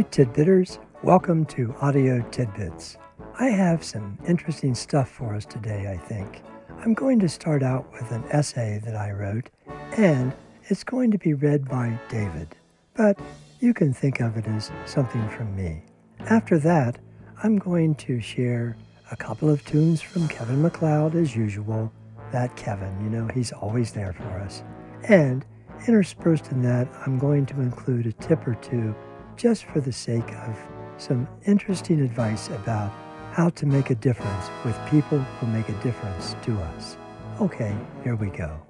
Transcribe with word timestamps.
Hi, 0.00 0.04
Tidbitters. 0.04 0.78
Welcome 1.02 1.44
to 1.44 1.74
Audio 1.82 2.26
Tidbits. 2.30 2.96
I 3.38 3.48
have 3.50 3.84
some 3.84 4.16
interesting 4.26 4.74
stuff 4.74 5.10
for 5.10 5.34
us 5.34 5.44
today, 5.44 5.92
I 5.92 5.98
think. 5.98 6.40
I'm 6.78 6.94
going 6.94 7.18
to 7.18 7.28
start 7.28 7.62
out 7.62 7.92
with 7.92 8.10
an 8.10 8.24
essay 8.30 8.80
that 8.86 8.96
I 8.96 9.10
wrote, 9.10 9.50
and 9.98 10.32
it's 10.70 10.84
going 10.84 11.10
to 11.10 11.18
be 11.18 11.34
read 11.34 11.68
by 11.68 12.00
David, 12.08 12.56
but 12.94 13.20
you 13.60 13.74
can 13.74 13.92
think 13.92 14.20
of 14.20 14.38
it 14.38 14.46
as 14.46 14.70
something 14.86 15.28
from 15.28 15.54
me. 15.54 15.82
After 16.20 16.58
that, 16.60 16.96
I'm 17.42 17.58
going 17.58 17.94
to 17.96 18.22
share 18.22 18.78
a 19.10 19.16
couple 19.16 19.50
of 19.50 19.62
tunes 19.66 20.00
from 20.00 20.28
Kevin 20.28 20.62
MacLeod 20.62 21.14
as 21.14 21.36
usual. 21.36 21.92
That 22.32 22.56
Kevin, 22.56 22.98
you 23.04 23.10
know, 23.10 23.28
he's 23.34 23.52
always 23.52 23.92
there 23.92 24.14
for 24.14 24.40
us. 24.40 24.62
And 25.10 25.44
interspersed 25.86 26.52
in 26.52 26.62
that, 26.62 26.88
I'm 27.04 27.18
going 27.18 27.44
to 27.44 27.60
include 27.60 28.06
a 28.06 28.12
tip 28.12 28.48
or 28.48 28.54
two 28.54 28.94
just 29.40 29.64
for 29.64 29.80
the 29.80 29.92
sake 29.92 30.34
of 30.46 30.58
some 30.98 31.26
interesting 31.46 32.02
advice 32.02 32.48
about 32.48 32.92
how 33.32 33.48
to 33.48 33.64
make 33.64 33.88
a 33.88 33.94
difference 33.94 34.50
with 34.66 34.76
people 34.90 35.18
who 35.18 35.46
make 35.46 35.66
a 35.70 35.82
difference 35.82 36.36
to 36.42 36.54
us. 36.60 36.98
Okay, 37.40 37.74
here 38.04 38.16
we 38.16 38.28
go. 38.28 38.60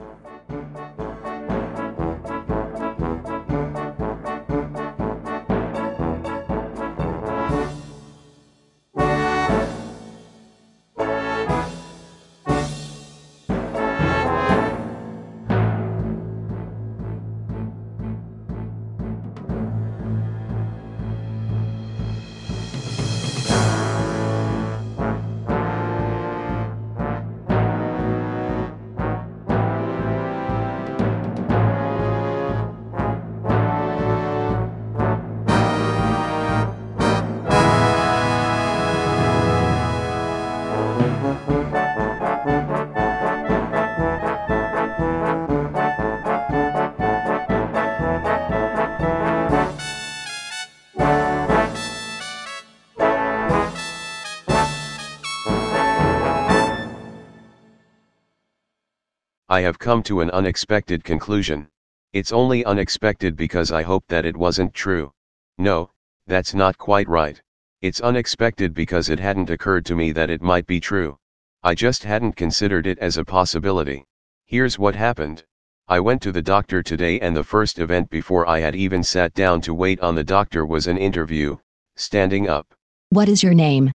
I 59.52 59.62
have 59.62 59.80
come 59.80 60.04
to 60.04 60.20
an 60.20 60.30
unexpected 60.30 61.02
conclusion. 61.02 61.66
It's 62.12 62.30
only 62.30 62.64
unexpected 62.64 63.34
because 63.34 63.72
I 63.72 63.82
hoped 63.82 64.06
that 64.10 64.24
it 64.24 64.36
wasn't 64.36 64.72
true. 64.72 65.12
No, 65.58 65.90
that's 66.28 66.54
not 66.54 66.78
quite 66.78 67.08
right. 67.08 67.42
It's 67.82 68.00
unexpected 68.00 68.74
because 68.74 69.08
it 69.08 69.18
hadn't 69.18 69.50
occurred 69.50 69.84
to 69.86 69.96
me 69.96 70.12
that 70.12 70.30
it 70.30 70.40
might 70.40 70.68
be 70.68 70.78
true. 70.78 71.18
I 71.64 71.74
just 71.74 72.04
hadn't 72.04 72.36
considered 72.36 72.86
it 72.86 73.00
as 73.00 73.16
a 73.16 73.24
possibility. 73.24 74.04
Here's 74.46 74.78
what 74.78 74.94
happened. 74.94 75.42
I 75.88 75.98
went 75.98 76.22
to 76.22 76.30
the 76.30 76.42
doctor 76.42 76.80
today 76.80 77.18
and 77.18 77.36
the 77.36 77.42
first 77.42 77.80
event 77.80 78.08
before 78.08 78.46
I 78.48 78.60
had 78.60 78.76
even 78.76 79.02
sat 79.02 79.34
down 79.34 79.60
to 79.62 79.74
wait 79.74 79.98
on 79.98 80.14
the 80.14 80.22
doctor 80.22 80.64
was 80.64 80.86
an 80.86 80.96
interview, 80.96 81.56
standing 81.96 82.48
up. 82.48 82.72
What 83.08 83.28
is 83.28 83.42
your 83.42 83.54
name? 83.54 83.90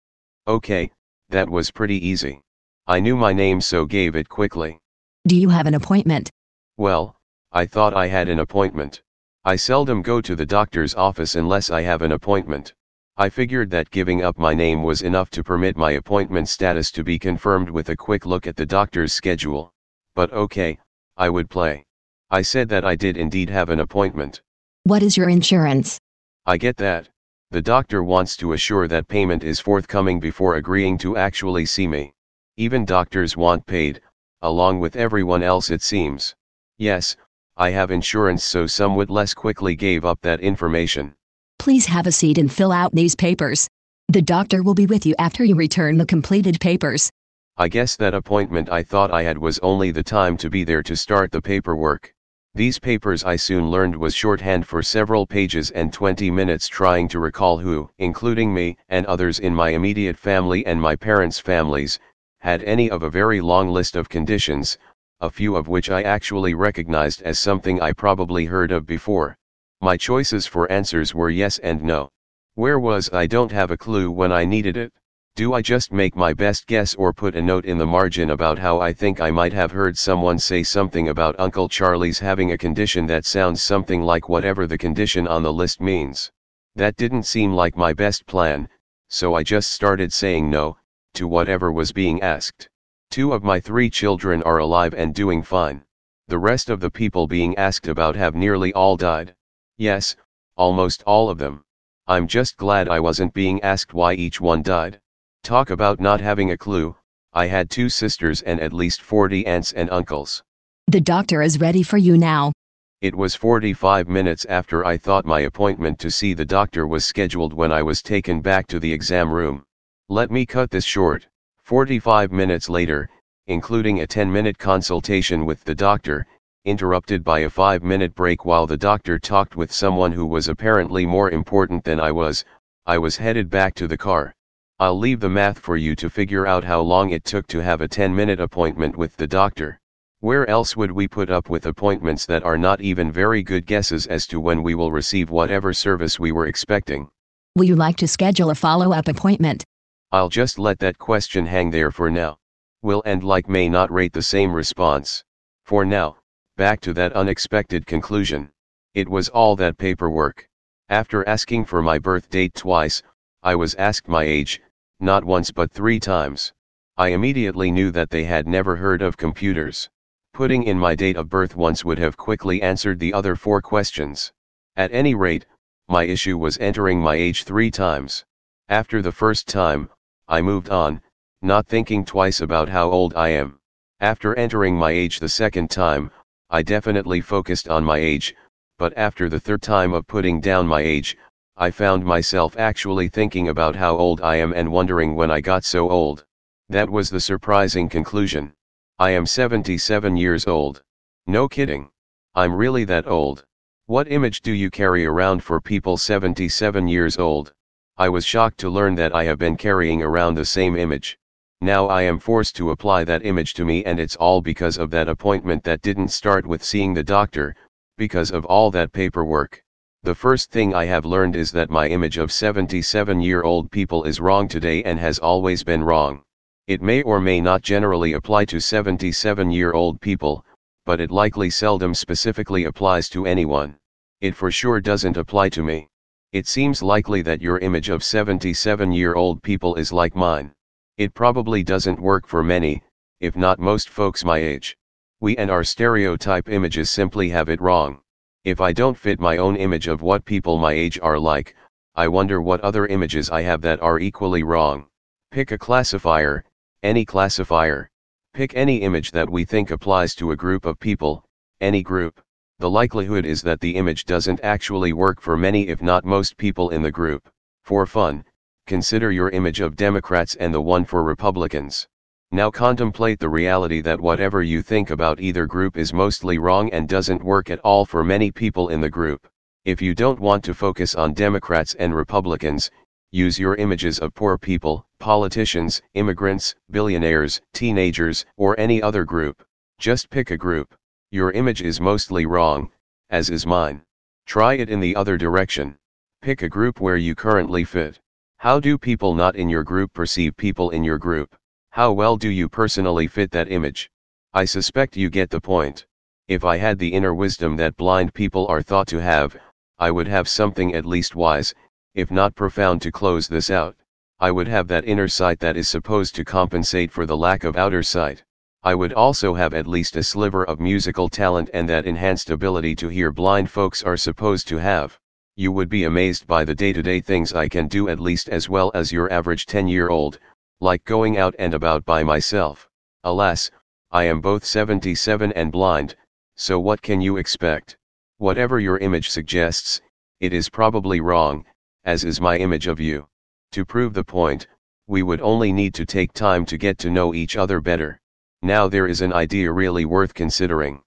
Okay, 0.49 0.91
that 1.29 1.49
was 1.49 1.71
pretty 1.71 2.05
easy. 2.05 2.41
I 2.87 2.99
knew 2.99 3.15
my 3.15 3.31
name 3.31 3.61
so 3.61 3.85
gave 3.85 4.17
it 4.17 4.27
quickly. 4.27 4.81
Do 5.27 5.35
you 5.35 5.49
have 5.49 5.65
an 5.65 5.73
appointment? 5.73 6.29
Well, 6.77 7.15
I 7.51 7.65
thought 7.65 7.95
I 7.95 8.05
had 8.05 8.29
an 8.29 8.37
appointment. 8.37 9.01
I 9.43 9.55
seldom 9.55 10.03
go 10.03 10.21
to 10.21 10.35
the 10.35 10.45
doctor's 10.45 10.93
office 10.93 11.33
unless 11.33 11.71
I 11.71 11.81
have 11.81 12.03
an 12.03 12.11
appointment. 12.11 12.75
I 13.17 13.29
figured 13.29 13.71
that 13.71 13.89
giving 13.89 14.23
up 14.23 14.37
my 14.37 14.53
name 14.53 14.83
was 14.83 15.01
enough 15.01 15.31
to 15.31 15.43
permit 15.43 15.77
my 15.77 15.93
appointment 15.93 16.47
status 16.47 16.91
to 16.91 17.03
be 17.03 17.17
confirmed 17.17 17.71
with 17.71 17.89
a 17.89 17.95
quick 17.95 18.27
look 18.27 18.45
at 18.45 18.55
the 18.55 18.67
doctor's 18.67 19.13
schedule. 19.13 19.73
But 20.13 20.31
okay, 20.31 20.77
I 21.17 21.29
would 21.29 21.49
play. 21.49 21.85
I 22.29 22.43
said 22.43 22.69
that 22.69 22.85
I 22.85 22.95
did 22.95 23.17
indeed 23.17 23.49
have 23.49 23.71
an 23.71 23.79
appointment. 23.79 24.43
What 24.83 25.01
is 25.01 25.17
your 25.17 25.29
insurance? 25.29 25.97
I 26.45 26.57
get 26.57 26.77
that. 26.77 27.09
The 27.49 27.63
doctor 27.63 28.03
wants 28.03 28.37
to 28.37 28.53
assure 28.53 28.87
that 28.89 29.07
payment 29.07 29.43
is 29.43 29.59
forthcoming 29.59 30.19
before 30.19 30.57
agreeing 30.57 30.99
to 30.99 31.17
actually 31.17 31.65
see 31.65 31.87
me. 31.87 32.13
Even 32.57 32.85
doctors 32.85 33.35
want 33.35 33.65
paid, 33.65 34.01
along 34.45 34.79
with 34.79 34.95
everyone 34.95 35.43
else 35.43 35.71
it 35.71 35.81
seems. 35.81 36.35
Yes, 36.77 37.15
I 37.57 37.71
have 37.71 37.91
insurance 37.91 38.43
so 38.43 38.67
somewhat 38.67 39.09
less 39.09 39.33
quickly 39.33 39.75
gave 39.75 40.05
up 40.05 40.21
that 40.21 40.39
information. 40.39 41.15
Please 41.57 41.85
have 41.85 42.05
a 42.05 42.11
seat 42.11 42.37
and 42.37 42.51
fill 42.51 42.71
out 42.71 42.93
these 42.93 43.15
papers. 43.15 43.67
The 44.09 44.21
doctor 44.21 44.61
will 44.61 44.75
be 44.75 44.85
with 44.85 45.05
you 45.05 45.15
after 45.17 45.43
you 45.43 45.55
return 45.55 45.97
the 45.97 46.05
completed 46.05 46.59
papers. 46.59 47.09
I 47.57 47.69
guess 47.69 47.95
that 47.95 48.13
appointment 48.13 48.69
I 48.69 48.83
thought 48.83 49.11
I 49.11 49.23
had 49.23 49.37
was 49.37 49.57
only 49.59 49.91
the 49.91 50.03
time 50.03 50.37
to 50.37 50.49
be 50.49 50.63
there 50.63 50.83
to 50.83 50.95
start 50.95 51.31
the 51.31 51.41
paperwork. 51.41 52.13
These 52.53 52.79
papers 52.79 53.23
I 53.23 53.37
soon 53.37 53.69
learned 53.69 53.95
was 53.95 54.13
shorthand 54.13 54.67
for 54.67 54.83
several 54.83 55.25
pages 55.25 55.71
and 55.71 55.91
20 55.91 56.29
minutes 56.31 56.67
trying 56.67 57.07
to 57.09 57.19
recall 57.19 57.57
who, 57.57 57.89
including 57.97 58.53
me 58.53 58.77
and 58.89 59.05
others 59.05 59.39
in 59.39 59.55
my 59.55 59.69
immediate 59.69 60.17
family 60.17 60.65
and 60.65 60.81
my 60.81 60.95
parents' 60.95 61.39
families, 61.39 61.99
had 62.45 62.61
any 62.61 62.91
of 62.91 63.01
a 63.01 63.09
very 63.09 63.41
long 63.41 63.69
list 63.69 63.95
of 63.95 64.07
conditions, 64.07 64.77
a 65.19 65.31
few 65.31 65.55
of 65.55 65.67
which 65.67 65.89
I 65.89 66.03
actually 66.03 66.53
recognized 66.53 67.23
as 67.23 67.39
something 67.39 67.81
I 67.81 67.91
probably 67.91 68.45
heard 68.45 68.71
of 68.71 68.85
before. 68.85 69.35
My 69.81 69.97
choices 69.97 70.45
for 70.45 70.71
answers 70.71 71.15
were 71.15 71.31
yes 71.31 71.57
and 71.57 71.81
no. 71.81 72.11
Where 72.53 72.77
was 72.77 73.11
I 73.11 73.25
don't 73.25 73.51
have 73.51 73.71
a 73.71 73.77
clue 73.77 74.11
when 74.11 74.31
I 74.31 74.45
needed 74.45 74.77
it. 74.77 74.93
Do 75.35 75.55
I 75.55 75.63
just 75.63 75.91
make 75.91 76.15
my 76.15 76.33
best 76.33 76.67
guess 76.67 76.93
or 76.93 77.13
put 77.13 77.35
a 77.35 77.41
note 77.41 77.65
in 77.65 77.79
the 77.79 77.87
margin 77.87 78.29
about 78.29 78.59
how 78.59 78.79
I 78.79 78.93
think 78.93 79.19
I 79.19 79.31
might 79.31 79.53
have 79.53 79.71
heard 79.71 79.97
someone 79.97 80.37
say 80.37 80.61
something 80.61 81.09
about 81.09 81.39
Uncle 81.39 81.67
Charlie's 81.67 82.19
having 82.19 82.51
a 82.51 82.59
condition 82.59 83.07
that 83.07 83.25
sounds 83.25 83.63
something 83.63 84.03
like 84.03 84.29
whatever 84.29 84.67
the 84.67 84.77
condition 84.77 85.27
on 85.27 85.41
the 85.41 85.51
list 85.51 85.81
means? 85.81 86.31
That 86.75 86.95
didn't 86.95 87.23
seem 87.23 87.55
like 87.55 87.75
my 87.75 87.93
best 87.93 88.27
plan, 88.27 88.69
so 89.09 89.33
I 89.33 89.41
just 89.41 89.71
started 89.71 90.13
saying 90.13 90.47
no, 90.47 90.77
to 91.15 91.27
whatever 91.27 91.71
was 91.71 91.91
being 91.91 92.21
asked. 92.21 92.69
Two 93.09 93.33
of 93.33 93.43
my 93.43 93.59
three 93.59 93.89
children 93.89 94.43
are 94.43 94.59
alive 94.59 94.93
and 94.93 95.15
doing 95.15 95.41
fine. 95.43 95.83
The 96.27 96.39
rest 96.39 96.69
of 96.69 96.79
the 96.79 96.91
people 96.91 97.27
being 97.27 97.57
asked 97.57 97.87
about 97.87 98.15
have 98.15 98.35
nearly 98.35 98.73
all 98.73 98.97
died. 98.97 99.35
Yes, 99.77 100.15
almost 100.57 101.03
all 101.03 101.29
of 101.29 101.37
them. 101.37 101.63
I'm 102.07 102.27
just 102.27 102.57
glad 102.57 102.87
I 102.87 102.99
wasn't 102.99 103.33
being 103.33 103.61
asked 103.63 103.93
why 103.93 104.13
each 104.13 104.39
one 104.39 104.61
died. 104.61 104.99
Talk 105.43 105.69
about 105.69 105.99
not 105.99 106.21
having 106.21 106.51
a 106.51 106.57
clue, 106.57 106.95
I 107.33 107.47
had 107.47 107.69
two 107.69 107.89
sisters 107.89 108.41
and 108.41 108.59
at 108.59 108.73
least 108.73 109.01
40 109.01 109.45
aunts 109.45 109.73
and 109.73 109.89
uncles. 109.89 110.41
The 110.87 111.01
doctor 111.01 111.41
is 111.41 111.59
ready 111.59 111.83
for 111.83 111.97
you 111.97 112.17
now. 112.17 112.53
It 113.01 113.13
was 113.13 113.35
45 113.35 114.07
minutes 114.07 114.45
after 114.45 114.85
I 114.85 114.97
thought 114.97 115.25
my 115.25 115.41
appointment 115.41 115.99
to 115.99 116.09
see 116.09 116.33
the 116.33 116.45
doctor 116.45 116.87
was 116.87 117.05
scheduled 117.05 117.53
when 117.53 117.71
I 117.71 117.81
was 117.81 118.01
taken 118.01 118.39
back 118.39 118.67
to 118.67 118.79
the 118.79 118.91
exam 118.91 119.29
room. 119.29 119.63
Let 120.09 120.29
me 120.29 120.45
cut 120.45 120.69
this 120.69 120.85
short. 120.85 121.25
45 121.63 122.31
minutes 122.31 122.69
later, 122.69 123.09
including 123.47 124.01
a 124.01 124.07
10 124.07 124.31
minute 124.31 124.55
consultation 124.55 125.45
with 125.45 125.63
the 125.63 125.73
doctor, 125.73 126.27
interrupted 126.63 127.23
by 127.23 127.39
a 127.39 127.49
5 127.49 127.81
minute 127.81 128.13
break 128.13 128.45
while 128.45 128.67
the 128.67 128.77
doctor 128.77 129.17
talked 129.17 129.55
with 129.55 129.71
someone 129.71 130.11
who 130.11 130.27
was 130.27 130.47
apparently 130.47 131.07
more 131.07 131.31
important 131.31 131.83
than 131.83 131.99
I 131.99 132.11
was, 132.11 132.45
I 132.85 132.99
was 132.99 133.17
headed 133.17 133.49
back 133.49 133.73
to 133.75 133.87
the 133.87 133.97
car. 133.97 134.31
I'll 134.79 134.95
leave 134.95 135.21
the 135.21 135.29
math 135.29 135.57
for 135.57 135.75
you 135.75 135.95
to 135.95 136.07
figure 136.07 136.45
out 136.45 136.63
how 136.63 136.81
long 136.81 137.09
it 137.09 137.23
took 137.23 137.47
to 137.47 137.63
have 137.63 137.81
a 137.81 137.87
10 137.87 138.15
minute 138.15 138.39
appointment 138.39 138.95
with 138.95 139.17
the 139.17 139.25
doctor. 139.25 139.79
Where 140.19 140.47
else 140.47 140.77
would 140.77 140.91
we 140.91 141.07
put 141.07 141.31
up 141.31 141.49
with 141.49 141.65
appointments 141.65 142.27
that 142.27 142.43
are 142.43 142.59
not 142.59 142.79
even 142.79 143.11
very 143.11 143.41
good 143.41 143.65
guesses 143.65 144.05
as 144.05 144.27
to 144.27 144.39
when 144.39 144.61
we 144.61 144.75
will 144.75 144.91
receive 144.91 145.31
whatever 145.31 145.73
service 145.73 146.19
we 146.19 146.31
were 146.31 146.45
expecting? 146.45 147.09
Will 147.55 147.65
you 147.65 147.75
like 147.75 147.95
to 147.97 148.07
schedule 148.07 148.51
a 148.51 148.55
follow 148.55 148.93
up 148.93 149.07
appointment? 149.07 149.65
I'll 150.15 150.29
just 150.29 150.57
let 150.57 150.79
that 150.79 150.97
question 150.97 151.45
hang 151.45 151.71
there 151.71 151.91
for 151.91 152.09
now. 152.09 152.37
Will 152.81 153.03
and 153.05 153.21
like 153.21 153.49
may 153.49 153.67
not 153.67 153.91
rate 153.91 154.13
the 154.13 154.21
same 154.21 154.53
response. 154.53 155.25
For 155.65 155.83
now, 155.83 156.15
back 156.55 156.79
to 156.81 156.93
that 156.93 157.11
unexpected 157.11 157.85
conclusion. 157.85 158.49
It 158.93 159.09
was 159.09 159.27
all 159.27 159.57
that 159.57 159.77
paperwork. 159.77 160.47
After 160.87 161.27
asking 161.27 161.65
for 161.65 161.81
my 161.81 161.99
birth 161.99 162.29
date 162.29 162.53
twice, 162.53 163.03
I 163.43 163.55
was 163.55 163.75
asked 163.75 164.07
my 164.07 164.23
age, 164.23 164.61
not 165.01 165.25
once 165.25 165.51
but 165.51 165.69
three 165.73 165.99
times. 165.99 166.53
I 166.95 167.09
immediately 167.09 167.69
knew 167.69 167.91
that 167.91 168.09
they 168.09 168.23
had 168.23 168.47
never 168.47 168.77
heard 168.77 169.01
of 169.01 169.17
computers. 169.17 169.89
Putting 170.31 170.63
in 170.63 170.79
my 170.79 170.95
date 170.95 171.17
of 171.17 171.27
birth 171.27 171.57
once 171.57 171.83
would 171.83 171.99
have 171.99 172.15
quickly 172.15 172.61
answered 172.61 173.01
the 173.01 173.13
other 173.13 173.35
four 173.35 173.61
questions. 173.61 174.31
At 174.77 174.93
any 174.93 175.13
rate, 175.13 175.45
My 175.89 176.05
issue 176.05 176.37
was 176.37 176.57
entering 176.59 177.01
my 177.01 177.15
age 177.15 177.43
three 177.43 177.69
times. 177.69 178.23
After 178.69 179.01
the 179.01 179.11
first 179.11 179.49
time, 179.49 179.89
I 180.27 180.41
moved 180.41 180.69
on, 180.69 181.01
not 181.41 181.67
thinking 181.67 182.03
twice 182.03 182.41
about 182.41 182.67
how 182.67 182.89
old 182.89 183.13
I 183.13 183.29
am. 183.29 183.59
After 183.99 184.35
entering 184.35 184.75
my 184.75 184.91
age 184.91 185.19
the 185.19 185.29
second 185.29 185.69
time, 185.69 186.09
I 186.49 186.63
definitely 186.63 187.21
focused 187.21 187.67
on 187.69 187.83
my 187.83 187.99
age, 187.99 188.35
but 188.79 188.97
after 188.97 189.29
the 189.29 189.39
third 189.39 189.61
time 189.61 189.93
of 189.93 190.07
putting 190.07 190.41
down 190.41 190.67
my 190.67 190.81
age, 190.81 191.15
I 191.57 191.71
found 191.71 192.03
myself 192.03 192.57
actually 192.57 193.07
thinking 193.07 193.49
about 193.49 193.75
how 193.75 193.95
old 193.95 194.19
I 194.21 194.35
am 194.35 194.51
and 194.53 194.71
wondering 194.71 195.15
when 195.15 195.31
I 195.31 195.41
got 195.41 195.63
so 195.63 195.89
old. 195.89 196.25
That 196.69 196.89
was 196.89 197.09
the 197.09 197.21
surprising 197.21 197.87
conclusion. 197.87 198.53
I 198.99 199.11
am 199.11 199.25
77 199.25 200.17
years 200.17 200.47
old. 200.47 200.81
No 201.27 201.47
kidding. 201.47 201.89
I'm 202.33 202.53
really 202.53 202.83
that 202.85 203.07
old. 203.07 203.45
What 203.85 204.11
image 204.11 204.41
do 204.41 204.51
you 204.51 204.71
carry 204.71 205.05
around 205.05 205.43
for 205.43 205.61
people 205.61 205.97
77 205.97 206.87
years 206.87 207.17
old? 207.17 207.53
I 207.97 208.09
was 208.09 208.25
shocked 208.25 208.57
to 208.59 208.69
learn 208.69 208.95
that 208.95 209.15
I 209.15 209.23
have 209.23 209.37
been 209.37 209.55
carrying 209.55 210.03
around 210.03 210.35
the 210.35 210.43
same 210.43 210.75
image. 210.75 211.17
Now 211.61 211.87
I 211.87 212.01
am 212.01 212.19
forced 212.19 212.53
to 212.57 212.71
apply 212.71 213.05
that 213.05 213.25
image 213.25 213.53
to 213.53 213.63
me 213.63 213.85
and 213.85 214.01
it's 214.01 214.17
all 214.17 214.41
because 214.41 214.77
of 214.77 214.89
that 214.91 215.07
appointment 215.07 215.63
that 215.63 215.81
didn't 215.81 216.09
start 216.09 216.45
with 216.45 216.61
seeing 216.61 216.93
the 216.93 217.03
doctor, 217.03 217.55
because 217.97 218.31
of 218.31 218.43
all 218.43 218.69
that 218.71 218.91
paperwork. 218.91 219.63
The 220.03 220.13
first 220.13 220.51
thing 220.51 220.75
I 220.75 220.83
have 220.83 221.05
learned 221.05 221.37
is 221.37 221.53
that 221.53 221.69
my 221.69 221.87
image 221.87 222.17
of 222.17 222.33
77 222.33 223.21
year 223.21 223.43
old 223.43 223.71
people 223.71 224.03
is 224.03 224.19
wrong 224.19 224.49
today 224.49 224.83
and 224.83 224.99
has 224.99 225.17
always 225.17 225.63
been 225.63 225.81
wrong. 225.81 226.21
It 226.67 226.81
may 226.81 227.01
or 227.03 227.21
may 227.21 227.39
not 227.39 227.61
generally 227.61 228.11
apply 228.11 228.43
to 228.45 228.59
77 228.59 229.51
year 229.51 229.71
old 229.71 230.01
people, 230.01 230.45
but 230.85 230.99
it 230.99 231.11
likely 231.11 231.49
seldom 231.49 231.93
specifically 231.93 232.65
applies 232.65 233.07
to 233.11 233.25
anyone. 233.25 233.77
It 234.19 234.35
for 234.35 234.51
sure 234.51 234.81
doesn't 234.81 235.15
apply 235.15 235.47
to 235.49 235.63
me. 235.63 235.87
It 236.35 236.47
seems 236.47 236.83
likely 236.83 237.21
that 237.21 237.41
your 237.41 237.59
image 237.59 237.87
of 237.87 238.03
77 238.03 238.91
year 238.91 239.13
old 239.13 239.41
people 239.41 239.75
is 239.75 239.93
like 239.93 240.17
mine. 240.17 240.51
It 240.97 241.13
probably 241.13 241.63
doesn't 241.63 241.97
work 241.97 242.27
for 242.27 242.43
many, 242.43 242.83
if 243.21 243.37
not 243.37 243.57
most 243.57 243.87
folks 243.87 244.25
my 244.25 244.39
age. 244.39 244.75
We 245.21 245.37
and 245.37 245.49
our 245.49 245.63
stereotype 245.63 246.49
images 246.49 246.91
simply 246.91 247.29
have 247.29 247.47
it 247.47 247.61
wrong. 247.61 248.01
If 248.43 248.59
I 248.59 248.73
don't 248.73 248.97
fit 248.97 249.17
my 249.17 249.37
own 249.37 249.55
image 249.55 249.87
of 249.87 250.01
what 250.01 250.25
people 250.25 250.57
my 250.57 250.73
age 250.73 250.99
are 251.01 251.17
like, 251.17 251.55
I 251.95 252.09
wonder 252.09 252.41
what 252.41 252.59
other 252.59 252.85
images 252.85 253.29
I 253.29 253.41
have 253.43 253.61
that 253.61 253.81
are 253.81 253.97
equally 253.97 254.43
wrong. 254.43 254.87
Pick 255.31 255.51
a 255.53 255.57
classifier, 255.57 256.43
any 256.83 257.05
classifier. 257.05 257.89
Pick 258.33 258.53
any 258.57 258.81
image 258.81 259.11
that 259.11 259.29
we 259.29 259.45
think 259.45 259.71
applies 259.71 260.13
to 260.15 260.31
a 260.31 260.35
group 260.35 260.65
of 260.65 260.81
people, 260.81 261.23
any 261.61 261.81
group. 261.81 262.19
The 262.59 262.69
likelihood 262.69 263.25
is 263.25 263.41
that 263.41 263.59
the 263.59 263.75
image 263.75 264.05
doesn't 264.05 264.39
actually 264.41 264.93
work 264.93 265.19
for 265.19 265.35
many 265.35 265.67
if 265.67 265.81
not 265.81 266.05
most 266.05 266.37
people 266.37 266.69
in 266.69 266.81
the 266.81 266.91
group. 266.91 267.27
For 267.63 267.85
fun, 267.85 268.23
consider 268.65 269.11
your 269.11 269.29
image 269.29 269.59
of 269.59 269.75
Democrats 269.75 270.35
and 270.35 270.53
the 270.53 270.61
one 270.61 270.85
for 270.85 271.03
Republicans. 271.03 271.85
Now 272.31 272.49
contemplate 272.49 273.19
the 273.19 273.27
reality 273.27 273.81
that 273.81 273.99
whatever 273.99 274.41
you 274.41 274.61
think 274.61 274.89
about 274.89 275.19
either 275.19 275.45
group 275.45 275.75
is 275.75 275.93
mostly 275.93 276.37
wrong 276.37 276.69
and 276.71 276.87
doesn't 276.87 277.23
work 277.23 277.49
at 277.49 277.59
all 277.59 277.85
for 277.85 278.05
many 278.05 278.31
people 278.31 278.69
in 278.69 278.79
the 278.79 278.89
group. 278.89 279.27
If 279.65 279.81
you 279.81 279.93
don't 279.93 280.19
want 280.19 280.43
to 280.45 280.53
focus 280.53 280.95
on 280.95 281.13
Democrats 281.13 281.73
and 281.73 281.93
Republicans, 281.93 282.71
use 283.11 283.37
your 283.37 283.55
images 283.55 283.99
of 283.99 284.13
poor 284.13 284.37
people, 284.37 284.85
politicians, 284.99 285.81
immigrants, 285.93 286.55
billionaires, 286.71 287.41
teenagers, 287.53 288.25
or 288.37 288.57
any 288.57 288.81
other 288.81 289.03
group. 289.03 289.43
Just 289.77 290.09
pick 290.09 290.31
a 290.31 290.37
group. 290.37 290.73
Your 291.11 291.31
image 291.31 291.61
is 291.61 291.79
mostly 291.79 292.25
wrong, 292.25 292.71
as 293.09 293.29
is 293.29 293.45
mine. 293.45 293.81
Try 294.25 294.55
it 294.55 294.69
in 294.69 294.79
the 294.79 294.95
other 294.95 295.17
direction. 295.17 295.77
Pick 296.21 296.41
a 296.41 296.49
group 296.49 296.81
where 296.81 296.97
you 296.97 297.13
currently 297.13 297.63
fit. 297.63 297.99
How 298.37 298.59
do 298.59 298.77
people 298.77 299.13
not 299.13 299.35
in 299.35 299.47
your 299.47 299.63
group 299.63 299.93
perceive 299.93 300.35
people 300.35 300.71
in 300.71 300.83
your 300.83 300.97
group? 300.97 301.35
How 301.69 301.91
well 301.91 302.17
do 302.17 302.29
you 302.29 302.49
personally 302.49 303.07
fit 303.07 303.31
that 303.31 303.51
image? 303.51 303.91
I 304.33 304.45
suspect 304.45 304.97
you 304.97 305.09
get 305.09 305.29
the 305.29 305.39
point. 305.39 305.85
If 306.27 306.43
I 306.43 306.57
had 306.57 306.79
the 306.79 306.91
inner 306.91 307.13
wisdom 307.13 307.55
that 307.57 307.77
blind 307.77 308.13
people 308.13 308.47
are 308.47 308.61
thought 308.61 308.87
to 308.87 309.01
have, 309.01 309.37
I 309.77 309.91
would 309.91 310.07
have 310.07 310.27
something 310.27 310.73
at 310.73 310.85
least 310.85 311.15
wise, 311.15 311.53
if 311.93 312.09
not 312.09 312.33
profound 312.33 312.81
to 312.81 312.91
close 312.91 313.27
this 313.27 313.49
out. 313.49 313.75
I 314.19 314.31
would 314.31 314.47
have 314.47 314.67
that 314.69 314.85
inner 314.85 315.07
sight 315.07 315.39
that 315.39 315.55
is 315.55 315.67
supposed 315.67 316.15
to 316.15 316.25
compensate 316.25 316.91
for 316.91 317.05
the 317.05 317.17
lack 317.17 317.43
of 317.43 317.57
outer 317.57 317.83
sight. 317.83 318.23
I 318.65 318.73
would 318.73 318.93
also 318.93 319.35
have 319.35 319.53
at 319.53 319.67
least 319.67 319.95
a 319.95 320.01
sliver 320.01 320.43
of 320.43 320.59
musical 320.59 321.07
talent 321.07 321.51
and 321.53 321.69
that 321.69 321.85
enhanced 321.85 322.31
ability 322.31 322.75
to 322.77 322.87
hear 322.87 323.11
blind 323.11 323.51
folks 323.51 323.83
are 323.83 323.95
supposed 323.95 324.47
to 324.47 324.57
have. 324.57 324.97
You 325.35 325.51
would 325.51 325.69
be 325.69 325.83
amazed 325.83 326.25
by 326.25 326.45
the 326.45 326.55
day 326.55 326.73
to 326.73 326.81
day 326.81 326.99
things 326.99 327.31
I 327.31 327.47
can 327.47 327.67
do 327.67 327.89
at 327.89 327.99
least 327.99 328.27
as 328.27 328.49
well 328.49 328.71
as 328.73 328.91
your 328.91 329.13
average 329.13 329.45
10 329.45 329.67
year 329.67 329.89
old, 329.89 330.17
like 330.61 330.83
going 330.83 331.15
out 331.15 331.35
and 331.37 331.53
about 331.53 331.85
by 331.85 332.01
myself. 332.03 332.67
Alas, 333.03 333.51
I 333.91 334.05
am 334.05 334.19
both 334.19 334.43
77 334.43 335.31
and 335.33 335.51
blind, 335.51 335.95
so 336.35 336.59
what 336.59 336.81
can 336.81 337.01
you 337.01 337.17
expect? 337.17 337.77
Whatever 338.17 338.59
your 338.59 338.79
image 338.79 339.11
suggests, 339.11 339.79
it 340.21 340.33
is 340.33 340.49
probably 340.49 341.01
wrong, 341.01 341.45
as 341.83 342.03
is 342.03 342.19
my 342.19 342.35
image 342.39 342.65
of 342.65 342.79
you. 342.79 343.07
To 343.51 343.63
prove 343.63 343.93
the 343.93 344.03
point, 344.03 344.47
we 344.87 345.03
would 345.03 345.21
only 345.21 345.53
need 345.53 345.75
to 345.75 345.85
take 345.85 346.13
time 346.13 346.47
to 346.47 346.57
get 346.57 346.79
to 346.79 346.89
know 346.89 347.13
each 347.13 347.35
other 347.35 347.61
better. 347.61 348.01
Now 348.45 348.67
there 348.67 348.85
is 348.85 349.01
an 349.01 349.11
idea 349.11 349.51
really 349.51 349.85
worth 349.85 350.13
considering. 350.13 350.83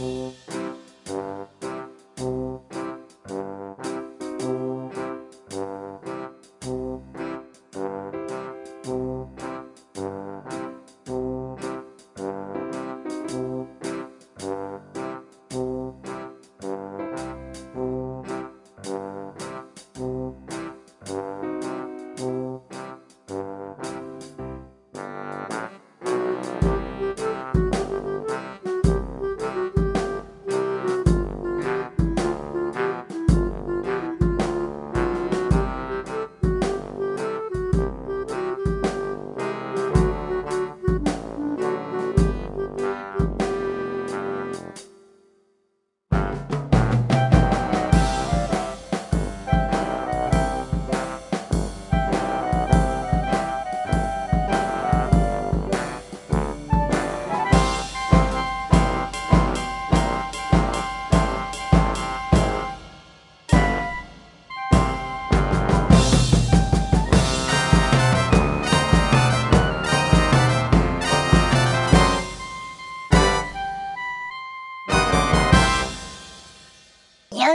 Música 0.00 0.59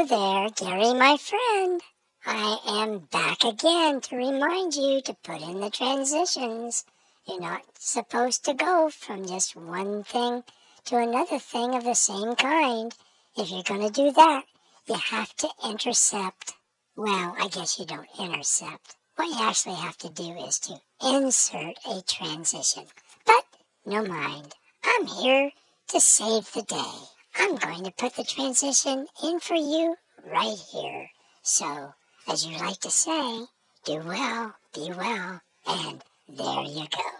There, 0.04 0.50
Gary, 0.50 0.94
my 0.94 1.16
friend. 1.16 1.82
I 2.25 2.58
am 2.68 3.00
back 3.00 3.46
again 3.46 4.02
to 4.02 4.18
remind 4.18 4.75
you 4.75 5.02
to 5.02 5.14
put 5.24 5.42
in 5.42 5.62
the 5.62 5.70
transitions. 5.70 6.84
You're 7.25 7.40
not 7.40 7.64
supposed 7.80 8.44
to 8.44 8.54
go 8.54 8.90
from 8.90 9.25
just 9.25 9.56
one 9.56 10.04
thing 10.04 10.44
to 10.86 10.98
another 10.98 11.40
thing 11.40 11.74
of 11.75 11.86
the 11.86 11.96
same 11.96 12.36
kind. 12.36 12.94
If 13.38 13.50
you're 13.50 13.64
going 13.64 13.82
to 13.82 13.90
do 13.90 14.12
that, 14.12 14.44
you 14.86 14.96
have 14.96 15.34
to 15.38 15.50
intercept. 15.64 16.54
Well, 16.98 17.34
I 17.40 17.48
guess 17.48 17.80
you 17.80 17.86
don't 17.86 18.10
intercept. 18.20 18.98
What 19.16 19.30
you 19.30 19.38
actually 19.40 19.75
have 19.75 19.98
to 20.00 20.10
do 20.10 20.36
is 20.38 20.60
to 20.60 20.82
insert 21.02 21.80
a 21.90 22.02
transition. 22.06 22.84
But 23.25 23.46
no 23.86 24.04
mind. 24.04 24.56
I'm 24.84 25.08
here 25.08 25.52
to 25.88 26.02
save 26.02 26.52
the 26.52 26.64
day. 26.64 27.15
I'm 27.38 27.56
going 27.56 27.84
to 27.84 27.92
put 27.92 28.15
the 28.15 28.24
transition 28.24 29.08
in 29.24 29.39
for 29.39 29.56
you 29.56 29.96
right 30.25 30.58
here. 30.72 31.10
So, 31.44 31.94
as 32.27 32.46
you 32.46 32.58
like 32.58 32.80
to 32.82 32.89
say, 32.89 33.46
do 33.86 34.00
well, 34.06 34.56
be 34.74 34.92
well, 34.92 35.42
and 35.68 36.04
there 36.30 36.63
you 36.63 36.88
go. 36.88 37.15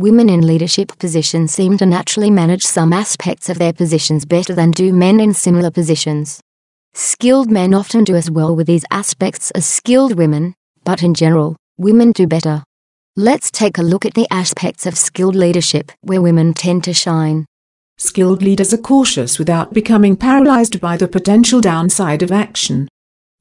Women 0.00 0.30
in 0.30 0.46
leadership 0.46 0.96
positions 0.98 1.52
seem 1.52 1.76
to 1.76 1.84
naturally 1.84 2.30
manage 2.30 2.62
some 2.62 2.90
aspects 2.90 3.50
of 3.50 3.58
their 3.58 3.74
positions 3.74 4.24
better 4.24 4.54
than 4.54 4.70
do 4.70 4.94
men 4.94 5.20
in 5.20 5.34
similar 5.34 5.70
positions. 5.70 6.40
Skilled 6.94 7.50
men 7.50 7.74
often 7.74 8.04
do 8.04 8.16
as 8.16 8.30
well 8.30 8.56
with 8.56 8.66
these 8.66 8.86
aspects 8.90 9.50
as 9.50 9.66
skilled 9.66 10.16
women, 10.16 10.54
but 10.84 11.02
in 11.02 11.12
general, 11.12 11.54
women 11.76 12.12
do 12.12 12.26
better. 12.26 12.64
Let's 13.14 13.50
take 13.50 13.76
a 13.76 13.82
look 13.82 14.06
at 14.06 14.14
the 14.14 14.26
aspects 14.30 14.86
of 14.86 14.96
skilled 14.96 15.34
leadership 15.34 15.92
where 16.00 16.22
women 16.22 16.54
tend 16.54 16.82
to 16.84 16.94
shine. 16.94 17.44
Skilled 17.98 18.42
leaders 18.42 18.72
are 18.72 18.78
cautious 18.78 19.38
without 19.38 19.74
becoming 19.74 20.16
paralyzed 20.16 20.80
by 20.80 20.96
the 20.96 21.08
potential 21.08 21.60
downside 21.60 22.22
of 22.22 22.32
action. 22.32 22.88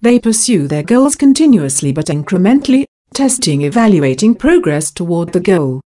They 0.02 0.20
pursue 0.20 0.68
their 0.68 0.84
goals 0.84 1.16
continuously 1.16 1.94
but 1.94 2.08
incrementally, 2.08 2.84
testing 3.14 3.62
evaluating 3.62 4.36
progress 4.36 4.92
toward 4.92 5.32
the 5.32 5.40
goal. 5.40 5.80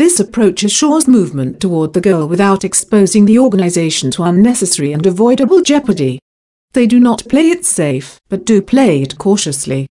This 0.00 0.18
approach 0.18 0.64
assures 0.64 1.06
movement 1.06 1.60
toward 1.60 1.92
the 1.92 2.00
goal 2.00 2.26
without 2.26 2.64
exposing 2.64 3.26
the 3.26 3.38
organization 3.38 4.10
to 4.12 4.22
unnecessary 4.22 4.94
and 4.94 5.04
avoidable 5.04 5.60
jeopardy. 5.60 6.18
They 6.72 6.86
do 6.86 6.98
not 6.98 7.28
play 7.28 7.50
it 7.50 7.66
safe, 7.66 8.18
but 8.30 8.46
do 8.46 8.62
play 8.62 9.02
it 9.02 9.18
cautiously. 9.18 9.86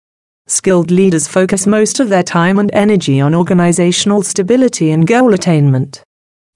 Skilled 0.47 0.91
leaders 0.91 1.29
focus 1.29 1.67
most 1.67 2.01
of 2.01 2.09
their 2.09 2.23
time 2.23 2.59
and 2.59 2.71
energy 2.73 3.21
on 3.21 3.35
organizational 3.35 4.23
stability 4.23 4.93
and 4.93 5.07
goal 5.07 5.35
attainment. 5.35 6.03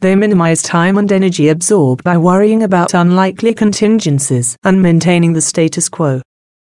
They 0.01 0.17
minimize 0.17 0.63
time 0.63 0.97
and 0.97 1.13
energy 1.13 1.51
absorbed 1.51 2.03
by 2.03 2.17
worrying 2.17 2.63
about 2.63 2.95
unlikely 2.95 3.53
contingencies 3.53 4.57
and 4.65 4.81
maintaining 4.81 5.35
the 5.35 5.43
status 5.43 5.91
quo. 5.91 6.23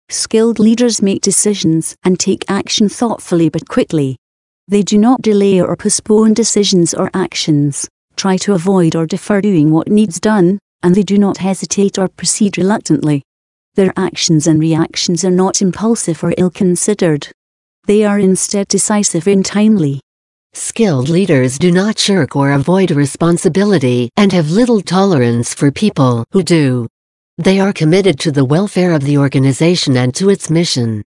Skilled 0.07 0.57
leaders 0.57 1.01
make 1.01 1.21
decisions 1.21 1.97
and 2.05 2.17
take 2.17 2.49
action 2.49 2.87
thoughtfully 2.87 3.49
but 3.49 3.67
quickly. 3.67 4.15
They 4.69 4.83
do 4.83 4.97
not 4.97 5.21
delay 5.21 5.61
or 5.61 5.77
postpone 5.77 6.33
decisions 6.33 6.93
or 6.93 7.09
actions, 7.13 7.87
try 8.17 8.35
to 8.37 8.53
avoid 8.53 8.97
or 8.97 9.05
defer 9.05 9.39
doing 9.39 9.71
what 9.71 9.87
needs 9.87 10.19
done, 10.19 10.59
and 10.83 10.93
they 10.93 11.03
do 11.03 11.17
not 11.17 11.37
hesitate 11.37 11.97
or 11.97 12.09
proceed 12.09 12.57
reluctantly. 12.57 13.23
Their 13.75 13.93
actions 13.95 14.45
and 14.45 14.59
reactions 14.59 15.23
are 15.23 15.31
not 15.31 15.61
impulsive 15.61 16.21
or 16.21 16.33
ill 16.37 16.49
considered. 16.49 17.29
They 17.85 18.03
are 18.03 18.19
instead 18.19 18.67
decisive 18.67 19.25
and 19.27 19.45
timely. 19.45 20.01
Skilled 20.53 21.07
leaders 21.07 21.57
do 21.57 21.71
not 21.71 21.97
shirk 21.97 22.35
or 22.35 22.51
avoid 22.51 22.91
responsibility 22.91 24.09
and 24.17 24.33
have 24.33 24.51
little 24.51 24.81
tolerance 24.81 25.53
for 25.53 25.71
people 25.71 26.25
who 26.31 26.43
do. 26.43 26.87
They 27.37 27.61
are 27.61 27.71
committed 27.71 28.19
to 28.19 28.33
the 28.33 28.43
welfare 28.43 28.91
of 28.91 29.03
the 29.03 29.17
organization 29.17 29.95
and 29.95 30.13
to 30.15 30.29
its 30.29 30.49
mission. 30.49 31.03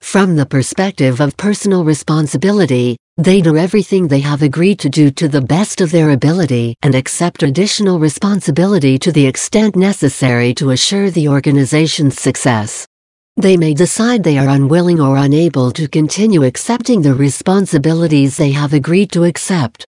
From 0.00 0.34
the 0.34 0.46
perspective 0.46 1.20
of 1.20 1.36
personal 1.36 1.84
responsibility, 1.84 2.96
they 3.16 3.40
do 3.40 3.56
everything 3.56 4.08
they 4.08 4.20
have 4.20 4.42
agreed 4.42 4.80
to 4.80 4.88
do 4.88 5.08
to 5.08 5.28
the 5.28 5.40
best 5.40 5.80
of 5.80 5.92
their 5.92 6.10
ability 6.10 6.74
and 6.82 6.96
accept 6.96 7.44
additional 7.44 8.00
responsibility 8.00 8.98
to 8.98 9.12
the 9.12 9.24
extent 9.24 9.76
necessary 9.76 10.52
to 10.52 10.70
assure 10.70 11.10
the 11.10 11.28
organization's 11.28 12.20
success. 12.20 12.88
They 13.36 13.56
may 13.56 13.72
decide 13.72 14.22
they 14.22 14.36
are 14.38 14.48
unwilling 14.48 15.00
or 15.00 15.16
unable 15.16 15.70
to 15.72 15.86
continue 15.86 16.42
accepting 16.42 17.02
the 17.02 17.14
responsibilities 17.14 18.36
they 18.36 18.50
have 18.50 18.72
agreed 18.72 19.12
to 19.12 19.24
accept. 19.24 19.86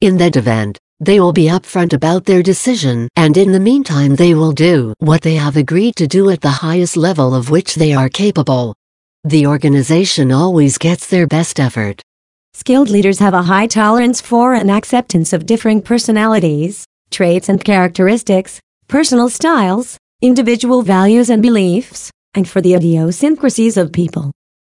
In 0.00 0.16
that 0.18 0.36
event, 0.36 0.78
they 1.00 1.18
will 1.18 1.32
be 1.32 1.46
upfront 1.46 1.92
about 1.92 2.24
their 2.24 2.42
decision, 2.42 3.08
and 3.16 3.36
in 3.36 3.50
the 3.50 3.60
meantime, 3.60 4.14
they 4.14 4.34
will 4.34 4.52
do 4.52 4.94
what 4.98 5.22
they 5.22 5.34
have 5.34 5.56
agreed 5.56 5.96
to 5.96 6.06
do 6.06 6.30
at 6.30 6.40
the 6.40 6.48
highest 6.48 6.96
level 6.96 7.34
of 7.34 7.50
which 7.50 7.74
they 7.74 7.92
are 7.92 8.08
capable. 8.08 8.74
The 9.24 9.46
organization 9.46 10.30
always 10.30 10.78
gets 10.78 11.08
their 11.08 11.26
best 11.26 11.58
effort. 11.58 12.02
Skilled 12.58 12.90
leaders 12.90 13.20
have 13.20 13.34
a 13.34 13.44
high 13.44 13.68
tolerance 13.68 14.20
for 14.20 14.52
and 14.52 14.68
acceptance 14.68 15.32
of 15.32 15.46
differing 15.46 15.80
personalities, 15.80 16.84
traits 17.08 17.48
and 17.48 17.64
characteristics, 17.64 18.58
personal 18.88 19.28
styles, 19.28 19.96
individual 20.22 20.82
values 20.82 21.30
and 21.30 21.40
beliefs, 21.40 22.10
and 22.34 22.48
for 22.48 22.60
the 22.60 22.74
idiosyncrasies 22.74 23.76
of 23.76 23.92
people. 23.92 24.32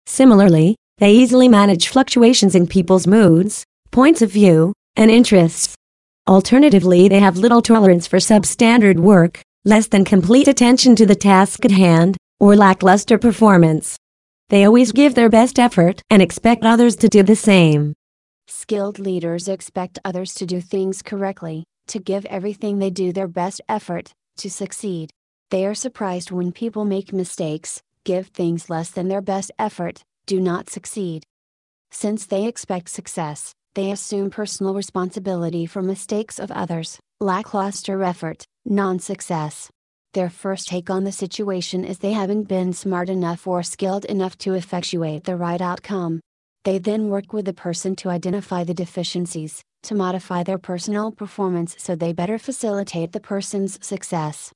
Similarly, 0.06 0.76
they 1.00 1.12
easily 1.12 1.48
manage 1.48 1.88
fluctuations 1.88 2.54
in 2.54 2.68
people's 2.68 3.08
moods, 3.08 3.64
points 3.90 4.22
of 4.22 4.32
view, 4.32 4.74
and 4.96 5.10
interests. 5.10 5.74
Alternatively, 6.28 7.08
they 7.08 7.20
have 7.20 7.38
little 7.38 7.64
tolerance 7.64 8.06
for 8.06 8.18
substandard 8.18 9.00
work, 9.00 9.42
less 9.66 9.88
than 9.88 10.06
complete 10.06 10.48
attention 10.48 10.96
to 10.98 11.08
the 11.08 11.16
task 11.16 11.66
at 11.66 11.72
hand, 11.72 12.16
or 12.40 12.56
lackluster 12.56 13.18
performance. 13.18 13.98
They 14.52 14.66
always 14.66 14.92
give 14.92 15.16
their 15.16 15.30
best 15.30 15.58
effort 15.60 16.04
and 16.10 16.22
expect 16.22 16.66
others 16.66 16.98
to 16.98 17.08
do 17.08 17.24
the 17.24 17.38
same. 17.38 17.94
Skilled 18.50 19.00
leaders 19.00 19.48
expect 19.48 19.98
others 20.04 20.34
to 20.34 20.46
do 20.46 20.60
things 20.60 21.02
correctly, 21.02 21.64
to 21.88 22.00
give 22.00 22.26
everything 22.26 22.78
they 22.78 22.90
do 22.90 23.14
their 23.14 23.30
best 23.30 23.62
effort, 23.70 24.12
to 24.40 24.50
succeed. 24.50 25.10
They 25.52 25.66
are 25.66 25.74
surprised 25.74 26.32
when 26.32 26.52
people 26.52 26.84
make 26.84 27.14
mistakes, 27.14 27.82
give 28.04 28.28
things 28.28 28.70
less 28.70 28.90
than 28.90 29.08
their 29.08 29.22
best 29.22 29.52
effort, 29.58 30.04
do 30.26 30.42
not 30.42 30.70
succeed. 30.70 31.24
Since 31.90 32.26
they 32.26 32.46
expect 32.46 32.90
success, 32.90 33.54
they 33.74 33.90
assume 33.90 34.30
personal 34.30 34.74
responsibility 34.74 35.66
for 35.66 35.82
mistakes 35.82 36.40
of 36.40 36.52
others, 36.52 37.00
lackluster 37.22 38.04
effort, 38.04 38.44
non 38.66 39.00
success. 39.00 39.70
Their 40.14 40.30
first 40.30 40.68
take 40.68 40.90
on 40.90 41.06
the 41.06 41.12
situation 41.14 41.86
is 41.86 42.00
they 42.00 42.12
haven't 42.12 42.50
been 42.50 42.74
smart 42.74 43.08
enough 43.08 43.48
or 43.48 43.64
skilled 43.64 44.04
enough 44.04 44.38
to 44.40 44.56
effectuate 44.56 45.24
the 45.24 45.38
right 45.38 45.62
outcome. 45.62 46.20
They 46.66 46.80
then 46.80 47.08
work 47.08 47.32
with 47.32 47.46
the 47.46 47.54
person 47.54 47.96
to 47.98 48.10
identify 48.10 48.66
the 48.66 48.74
deficiencies, 48.74 49.64
to 49.84 49.96
modify 49.96 50.44
their 50.44 50.58
personal 50.58 51.14
performance 51.14 51.78
so 51.80 51.96
they 51.96 52.12
better 52.12 52.38
facilitate 52.38 53.14
the 53.14 53.22
person's 53.22 53.80
success. 53.86 54.52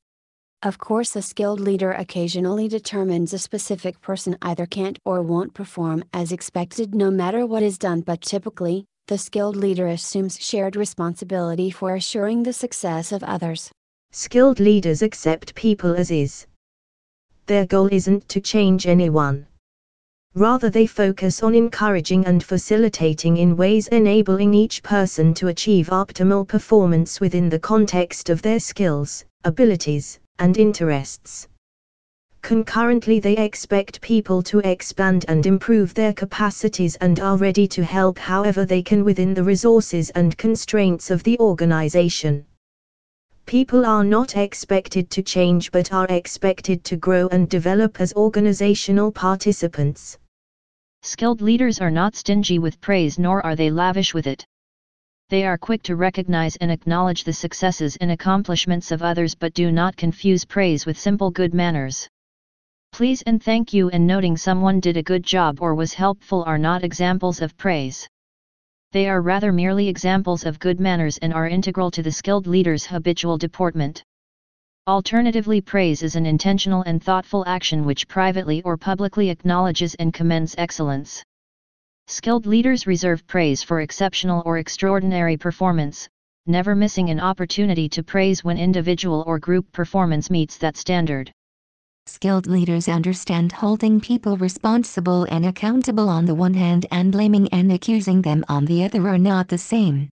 Of 0.62 0.77
course, 0.77 1.15
a 1.15 1.21
skilled 1.21 1.62
leader 1.62 1.93
occasionally 1.93 2.67
determines 2.67 3.31
a 3.31 3.39
specific 3.39 4.01
person 4.01 4.38
either 4.41 4.65
can't 4.65 5.00
or 5.05 5.21
won't 5.21 5.53
perform 5.53 6.03
as 6.13 6.33
expected 6.33 6.93
no 6.93 7.09
matter 7.09 7.45
what 7.45 7.63
is 7.63 7.77
done, 7.77 8.01
but 8.01 8.19
typically, 8.19 8.83
the 9.07 9.17
skilled 9.17 9.55
leader 9.55 9.88
assumes 9.88 10.38
shared 10.38 10.75
responsibility 10.75 11.71
for 11.71 11.95
assuring 11.95 12.43
the 12.43 12.51
success 12.51 13.13
of 13.13 13.24
others. 13.24 13.71
Skilled 14.17 14.62
leaders 14.62 15.01
accept 15.01 15.53
people 15.55 15.93
as 15.93 16.10
is. 16.10 16.48
Their 17.48 17.65
goal 17.65 17.89
isn't 17.91 18.29
to 18.29 18.39
change 18.39 18.88
anyone. 18.88 19.45
Rather, 20.36 20.69
they 20.69 20.88
focus 20.88 21.43
on 21.43 21.53
encouraging 21.53 22.25
and 22.25 22.41
facilitating 22.41 23.36
in 23.36 23.57
ways 23.57 23.89
enabling 23.89 24.53
each 24.53 24.81
person 24.84 25.34
to 25.34 25.50
achieve 25.50 25.88
optimal 25.88 26.48
performance 26.48 27.19
within 27.19 27.50
the 27.50 27.60
context 27.60 28.29
of 28.29 28.41
their 28.41 28.62
skills, 28.62 29.25
abilities, 29.43 30.17
and 30.39 30.57
interests. 30.57 31.50
Concurrently, 32.41 33.19
they 33.19 33.36
expect 33.36 34.00
people 34.00 34.41
to 34.43 34.60
expand 34.60 35.25
and 35.27 35.45
improve 35.45 35.93
their 35.93 36.13
capacities 36.13 36.95
and 37.01 37.19
are 37.19 37.36
ready 37.36 37.67
to 37.67 37.84
help 37.84 38.17
however 38.17 38.63
they 38.63 38.81
can 38.81 39.03
within 39.03 39.34
the 39.34 39.43
resources 39.43 40.10
and 40.12 40.38
constraints 40.38 41.12
of 41.12 41.22
the 41.24 41.38
organization. 41.39 42.45
People 43.45 43.85
are 43.85 44.03
not 44.03 44.35
expected 44.35 45.11
to 45.11 45.21
change 45.21 45.71
but 45.71 45.93
are 45.93 46.07
expected 46.07 46.83
to 46.85 46.97
grow 46.97 47.27
and 47.27 47.47
develop 47.47 48.01
as 48.01 48.11
organizational 48.13 49.11
participants. 49.11 50.17
Skilled 51.03 51.41
leaders 51.41 51.79
are 51.79 51.91
not 51.91 52.15
stingy 52.15 52.57
with 52.57 52.81
praise 52.81 53.19
nor 53.19 53.45
are 53.45 53.55
they 53.55 53.69
lavish 53.69 54.15
with 54.15 54.25
it. 54.25 54.43
They 55.29 55.45
are 55.45 55.60
quick 55.60 55.84
to 55.84 55.95
recognize 55.95 56.55
and 56.55 56.71
acknowledge 56.71 57.23
the 57.23 57.34
successes 57.34 57.95
and 57.97 58.10
accomplishments 58.10 58.91
of 58.91 59.03
others 59.03 59.36
but 59.36 59.53
do 59.53 59.71
not 59.71 59.95
confuse 59.95 60.43
praise 60.43 60.88
with 60.88 60.97
simple 60.97 61.29
good 61.29 61.53
manners. 61.53 62.10
Please 62.93 63.21
and 63.27 63.43
thank 63.43 63.73
you 63.73 63.89
and 63.89 64.08
noting 64.08 64.38
someone 64.38 64.79
did 64.79 64.97
a 64.97 65.03
good 65.03 65.23
job 65.23 65.62
or 65.62 65.75
was 65.75 65.93
helpful 65.93 66.43
are 66.47 66.58
not 66.58 66.84
examples 66.84 67.43
of 67.43 67.55
praise. 67.58 68.10
They 68.95 69.10
are 69.10 69.19
rather 69.19 69.51
merely 69.51 69.89
examples 69.89 70.45
of 70.45 70.58
good 70.58 70.79
manners 70.79 71.17
and 71.17 71.34
are 71.34 71.49
integral 71.49 71.91
to 71.91 72.01
the 72.01 72.13
skilled 72.13 72.47
leader's 72.47 72.86
habitual 72.86 73.38
deportment. 73.38 74.01
Alternatively, 74.88 75.60
praise 75.60 76.01
is 76.01 76.15
an 76.15 76.25
intentional 76.25 76.81
and 76.84 77.03
thoughtful 77.03 77.43
action 77.45 77.84
which 77.84 78.08
privately 78.08 78.62
or 78.62 78.77
publicly 78.77 79.29
acknowledges 79.29 79.95
and 79.95 80.13
commends 80.13 80.55
excellence. 80.58 81.21
Skilled 82.08 82.45
leaders 82.45 82.88
reserve 82.88 83.27
praise 83.27 83.62
for 83.62 83.81
exceptional 83.81 84.41
or 84.45 84.60
extraordinary 84.60 85.36
performance, 85.36 86.08
never 86.45 86.73
missing 86.73 87.10
an 87.10 87.19
opportunity 87.19 87.89
to 87.89 88.01
praise 88.01 88.45
when 88.45 88.58
individual 88.58 89.25
or 89.27 89.39
group 89.39 89.69
performance 89.73 90.29
meets 90.29 90.58
that 90.60 90.77
standard. 90.77 91.29
Skilled 92.08 92.46
leaders 92.46 92.88
understand 92.88 93.52
holding 93.52 94.00
people 94.00 94.38
responsible 94.38 95.24
and 95.24 95.46
accountable 95.46 96.08
on 96.08 96.26
the 96.26 96.36
one 96.36 96.54
hand 96.54 96.86
and 96.91 97.12
blaming 97.12 97.48
and 97.50 97.72
accusing 97.72 98.22
them 98.22 98.46
on 98.48 98.65
the 98.65 98.84
other 98.84 99.08
are 99.08 99.18
not 99.18 99.48
the 99.48 99.58
same. 99.58 100.10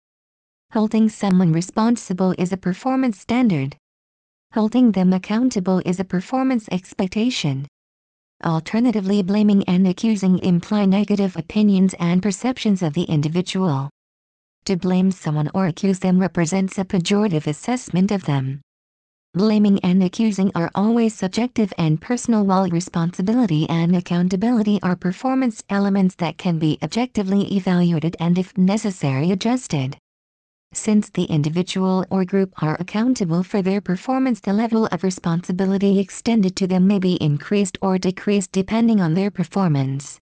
Holding 0.72 1.10
someone 1.10 1.52
responsible 1.52 2.34
is 2.38 2.50
a 2.50 2.56
performance 2.56 3.20
standard. 3.20 3.76
Holding 4.54 4.92
them 4.92 5.12
accountable 5.12 5.82
is 5.84 6.00
a 6.00 6.04
performance 6.04 6.66
expectation. 6.70 7.68
Alternatively, 8.42 9.22
blaming 9.22 9.62
and 9.64 9.86
accusing 9.86 10.38
imply 10.38 10.86
negative 10.86 11.36
opinions 11.36 11.94
and 12.00 12.22
perceptions 12.22 12.82
of 12.82 12.94
the 12.94 13.04
individual. 13.04 13.90
To 14.64 14.76
blame 14.76 15.10
someone 15.10 15.50
or 15.54 15.66
accuse 15.66 15.98
them 15.98 16.18
represents 16.18 16.78
a 16.78 16.84
pejorative 16.84 17.46
assessment 17.46 18.10
of 18.10 18.24
them. 18.24 18.62
Blaming 19.34 19.80
and 19.80 20.02
accusing 20.02 20.52
are 20.54 20.70
always 20.74 21.14
subjective 21.14 21.72
and 21.78 21.98
personal 21.98 22.44
while 22.44 22.68
responsibility 22.68 23.66
and 23.66 23.96
accountability 23.96 24.78
are 24.82 24.94
performance 24.94 25.64
elements 25.70 26.16
that 26.16 26.36
can 26.36 26.58
be 26.58 26.78
objectively 26.82 27.44
evaluated 27.56 28.14
and 28.20 28.36
if 28.38 28.58
necessary 28.58 29.30
adjusted. 29.30 29.96
Since 30.74 31.08
the 31.08 31.24
individual 31.24 32.04
or 32.10 32.26
group 32.26 32.52
are 32.62 32.76
accountable 32.78 33.42
for 33.42 33.62
their 33.62 33.80
performance 33.80 34.38
the 34.40 34.52
level 34.52 34.84
of 34.92 35.02
responsibility 35.02 35.98
extended 35.98 36.54
to 36.56 36.66
them 36.66 36.86
may 36.86 36.98
be 36.98 37.14
increased 37.14 37.78
or 37.80 37.96
decreased 37.96 38.52
depending 38.52 39.00
on 39.00 39.14
their 39.14 39.30
performance. 39.30 40.20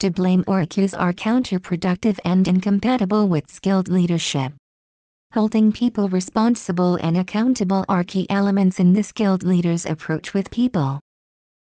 To 0.00 0.10
blame 0.10 0.44
or 0.46 0.60
accuse 0.60 0.92
are 0.92 1.14
counterproductive 1.14 2.18
and 2.22 2.46
incompatible 2.46 3.28
with 3.28 3.50
skilled 3.50 3.88
leadership. 3.88 4.52
Holding 5.32 5.72
people 5.72 6.08
responsible 6.08 6.96
and 6.96 7.16
accountable 7.16 7.84
are 7.88 8.04
key 8.04 8.26
elements 8.30 8.80
in 8.80 8.92
the 8.92 9.02
skilled 9.02 9.42
leader's 9.42 9.84
approach 9.84 10.32
with 10.32 10.50
people. 10.50 11.00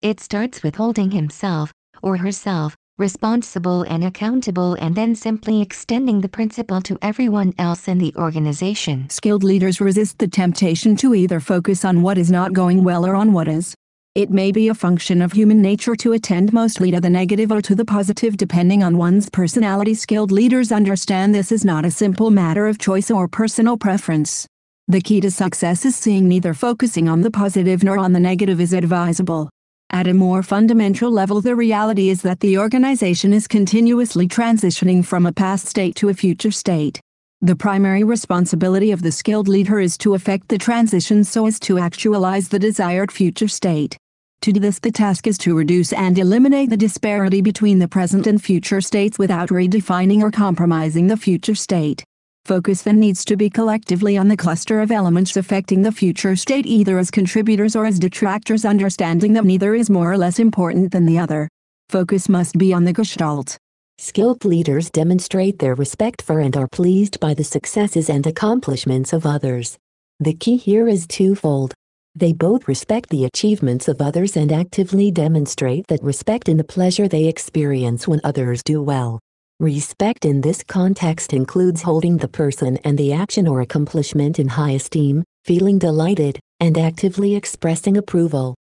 It 0.01 0.19
starts 0.19 0.61
with 0.61 0.75
holding 0.75 1.11
himself, 1.11 1.73
or 2.03 2.17
herself, 2.17 2.75
responsible 2.97 3.81
and 3.83 4.03
accountable 4.03 4.75
and 4.75 4.95
then 4.95 5.15
simply 5.15 5.61
extending 5.61 6.21
the 6.21 6.29
principle 6.29 6.81
to 6.81 6.97
everyone 7.01 7.53
else 7.57 7.87
in 7.87 7.97
the 7.97 8.13
organization. 8.15 9.09
Skilled 9.09 9.43
leaders 9.43 9.81
resist 9.81 10.19
the 10.19 10.27
temptation 10.27 10.95
to 10.97 11.15
either 11.15 11.39
focus 11.39 11.83
on 11.83 12.01
what 12.01 12.17
is 12.17 12.29
not 12.29 12.53
going 12.53 12.83
well 12.83 13.05
or 13.05 13.15
on 13.15 13.33
what 13.33 13.47
is. 13.47 13.73
It 14.15 14.29
may 14.29 14.53
be 14.53 14.69
a 14.69 14.73
function 14.73 15.21
of 15.21 15.33
human 15.33 15.61
nature 15.61 15.93
to 15.97 16.13
attend 16.13 16.53
mostly 16.53 16.89
to 16.91 17.01
the 17.01 17.09
negative 17.09 17.51
or 17.51 17.61
to 17.61 17.75
the 17.75 17.83
positive 17.83 18.37
depending 18.37 18.81
on 18.81 18.95
one's 18.95 19.29
personality. 19.29 19.93
Skilled 19.93 20.31
leaders 20.31 20.71
understand 20.71 21.35
this 21.35 21.51
is 21.51 21.65
not 21.65 21.83
a 21.83 21.91
simple 21.91 22.31
matter 22.31 22.65
of 22.65 22.77
choice 22.77 23.11
or 23.11 23.27
personal 23.27 23.75
preference. 23.77 24.47
The 24.87 25.01
key 25.01 25.19
to 25.19 25.29
success 25.29 25.83
is 25.83 25.97
seeing 25.97 26.29
neither 26.29 26.53
focusing 26.53 27.09
on 27.09 27.23
the 27.23 27.29
positive 27.29 27.83
nor 27.83 27.97
on 27.97 28.13
the 28.13 28.19
negative 28.21 28.61
is 28.61 28.71
advisable. 28.71 29.49
At 29.89 30.07
a 30.07 30.13
more 30.13 30.43
fundamental 30.43 31.11
level 31.11 31.41
the 31.41 31.53
reality 31.53 32.07
is 32.07 32.21
that 32.21 32.39
the 32.39 32.57
organization 32.57 33.33
is 33.33 33.49
continuously 33.49 34.29
transitioning 34.29 35.03
from 35.03 35.25
a 35.25 35.33
past 35.33 35.67
state 35.67 35.97
to 35.97 36.07
a 36.07 36.13
future 36.13 36.51
state. 36.51 37.01
The 37.41 37.57
primary 37.57 38.05
responsibility 38.05 38.91
of 38.91 39.01
the 39.01 39.11
skilled 39.11 39.49
leader 39.49 39.81
is 39.81 39.97
to 39.97 40.13
effect 40.13 40.47
the 40.47 40.57
transition 40.57 41.25
so 41.25 41.47
as 41.47 41.59
to 41.59 41.79
actualize 41.79 42.47
the 42.47 42.59
desired 42.59 43.11
future 43.11 43.49
state. 43.49 43.97
To 44.41 44.51
do 44.53 44.59
this 44.59 44.79
the 44.79 44.91
task 44.91 45.27
is 45.27 45.37
to 45.39 45.55
reduce 45.55 45.91
and 45.93 46.19
eliminate 46.19 46.69
the 46.69 46.77
disparity 46.77 47.41
between 47.41 47.79
the 47.79 47.87
present 47.87 48.27
and 48.27 48.41
future 48.41 48.81
states 48.81 49.17
without 49.17 49.49
redefining 49.49 50.21
or 50.21 50.31
compromising 50.31 51.07
the 51.07 51.17
future 51.17 51.55
state. 51.55 52.03
Focus 52.45 52.83
then 52.83 52.99
needs 52.99 53.25
to 53.25 53.35
be 53.35 53.49
collectively 53.49 54.17
on 54.17 54.27
the 54.27 54.37
cluster 54.37 54.79
of 54.79 54.91
elements 54.91 55.35
affecting 55.35 55.81
the 55.81 55.91
future 55.91 56.35
state 56.35 56.67
either 56.67 56.99
as 56.99 57.09
contributors 57.09 57.75
or 57.75 57.87
as 57.87 57.97
detractors 57.97 58.65
understanding 58.65 59.33
that 59.33 59.45
neither 59.45 59.73
is 59.73 59.89
more 59.89 60.11
or 60.11 60.17
less 60.17 60.37
important 60.37 60.91
than 60.91 61.07
the 61.07 61.17
other. 61.17 61.49
Focus 61.89 62.29
must 62.29 62.55
be 62.57 62.71
on 62.71 62.83
the 62.83 62.93
gestalt. 62.93 63.57
Skilled 63.97 64.45
leaders 64.45 64.91
demonstrate 64.91 65.57
their 65.57 65.73
respect 65.73 66.21
for 66.21 66.39
and 66.39 66.55
are 66.55 66.67
pleased 66.67 67.19
by 67.19 67.33
the 67.33 67.43
successes 67.43 68.09
and 68.11 68.27
accomplishments 68.27 69.11
of 69.11 69.25
others. 69.25 69.77
The 70.19 70.33
key 70.33 70.57
here 70.57 70.87
is 70.87 71.07
twofold. 71.07 71.73
They 72.17 72.31
both 72.31 72.69
respect 72.69 73.09
the 73.09 73.25
achievements 73.25 73.89
of 73.89 74.01
others 74.01 74.37
and 74.37 74.49
actively 74.49 75.11
demonstrate 75.11 75.87
that 75.87 76.01
respect 76.01 76.47
in 76.47 76.55
the 76.55 76.63
pleasure 76.63 77.09
they 77.09 77.25
experience 77.25 78.07
when 78.07 78.21
others 78.23 78.63
do 78.63 78.81
well. 78.81 79.19
Respect 79.59 80.23
in 80.23 80.39
this 80.39 80.63
context 80.63 81.33
includes 81.33 81.81
holding 81.81 82.15
the 82.15 82.29
person 82.29 82.77
and 82.85 82.97
the 82.97 83.11
action 83.11 83.49
or 83.49 83.59
accomplishment 83.59 84.39
in 84.39 84.47
high 84.47 84.71
esteem, 84.71 85.25
feeling 85.43 85.77
delighted, 85.77 86.39
and 86.61 86.77
actively 86.77 87.35
expressing 87.35 87.97
approval. 87.97 88.55